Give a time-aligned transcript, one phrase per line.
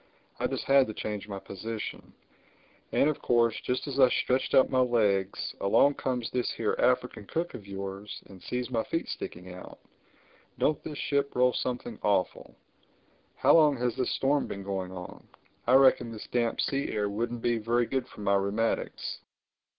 [0.39, 2.13] I just had to change my position;
[2.91, 7.27] and of course just as I stretched out my legs along comes this here African
[7.27, 12.55] cook of yours and sees my feet sticking out—Don't this ship roll something awful!
[13.35, 15.27] How long has this storm been going on?
[15.67, 19.19] I reckon this damp sea air wouldn't be very good for my rheumatics."